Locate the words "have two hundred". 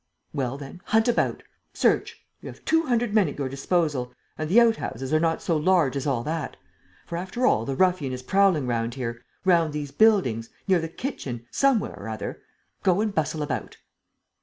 2.47-3.13